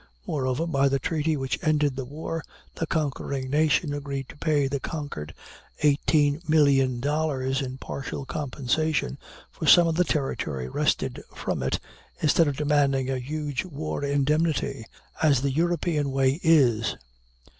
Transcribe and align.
Moreover, 0.25 0.65
by 0.65 0.89
the 0.89 0.97
treaty 0.97 1.37
which 1.37 1.59
ended 1.61 1.95
the 1.95 2.05
war, 2.05 2.43
the 2.73 2.87
conquering 2.87 3.51
nation 3.51 3.93
agreed 3.93 4.27
to 4.29 4.35
pay 4.35 4.65
the 4.65 4.79
conquered 4.79 5.31
eighteen 5.83 6.41
million 6.47 6.99
dollars 6.99 7.61
in 7.61 7.77
partial 7.77 8.25
compensation 8.25 9.19
for 9.51 9.67
some 9.67 9.87
of 9.87 9.97
the 9.97 10.03
territory 10.03 10.67
wrested 10.67 11.21
from 11.35 11.61
it, 11.61 11.77
instead 12.19 12.47
of 12.47 12.57
demanding 12.57 13.11
a 13.11 13.19
huge 13.19 13.63
war 13.63 14.03
indemnity, 14.03 14.87
as 15.21 15.41
the 15.43 15.51
European 15.51 16.09
way 16.09 16.39
is. 16.41 16.97